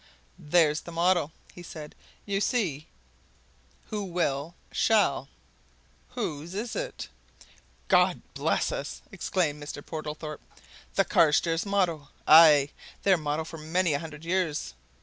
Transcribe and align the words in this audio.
"There's 0.39 0.81
the 0.81 0.91
motto," 0.91 1.31
he 1.53 1.61
said. 1.61 1.93
"You 2.25 2.41
see 2.41 2.87
Who 3.91 4.03
Will, 4.03 4.55
Shall. 4.71 5.29
Whose 6.15 6.55
is 6.55 6.75
it?" 6.75 7.07
"God 7.87 8.23
bless 8.33 8.71
us!" 8.71 9.03
exclaimed 9.11 9.61
Mr. 9.61 9.85
Portlethorpe. 9.85 10.41
"The 10.95 11.05
Carstairs 11.05 11.67
motto! 11.67 12.09
Aye! 12.27 12.69
their 13.03 13.15
motto 13.15 13.43
for 13.43 13.59
many 13.59 13.93
a 13.93 13.99
hundred 13.99 14.25
years! 14.25 14.73